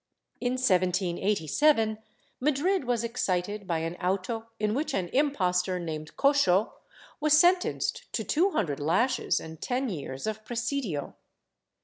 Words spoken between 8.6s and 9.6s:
lashes